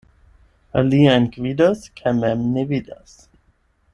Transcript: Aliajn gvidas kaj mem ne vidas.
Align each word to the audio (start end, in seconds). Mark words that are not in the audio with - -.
Aliajn 0.79 1.27
gvidas 1.35 1.85
kaj 2.01 2.15
mem 2.23 2.49
ne 2.57 2.67
vidas. 2.75 3.15